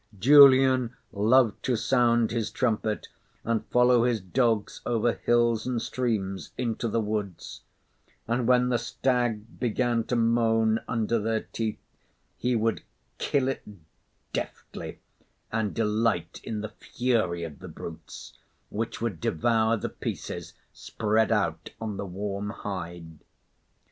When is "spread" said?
20.73-21.31